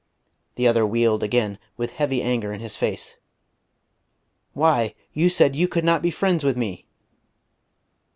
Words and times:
The 0.55 0.67
other 0.67 0.83
wheeled 0.83 1.21
again, 1.21 1.59
with 1.77 1.91
heavy 1.91 2.23
anger 2.23 2.51
in 2.51 2.59
his 2.59 2.75
face. 2.75 3.17
"Why, 4.53 4.95
you 5.13 5.29
said 5.29 5.55
you 5.55 5.67
could 5.67 5.85
not 5.85 6.01
be 6.01 6.09
friends 6.09 6.43
with 6.43 6.57
me!" 6.57 6.87